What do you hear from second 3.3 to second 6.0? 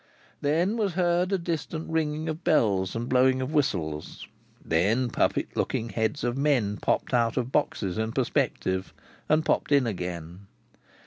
of whistles. Then, puppet looking